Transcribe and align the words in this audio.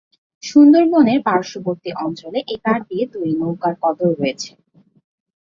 সুন্দরবনের 0.43 1.19
পার্শ্ববর্তী 1.27 1.89
অঞ্চলে 2.05 2.39
এ 2.45 2.55
কাঠ 2.63 2.79
দিয়ে 2.89 3.05
তৈরি 3.13 3.33
নৌকার 3.41 3.73
কদর 3.83 4.09
রয়েছে। 4.13 4.51